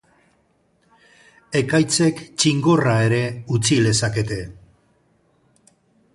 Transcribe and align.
Ekaitzek 1.59 2.23
txingorra 2.43 2.97
ere 3.11 3.21
utzi 3.59 3.79
lezakete. 3.85 4.41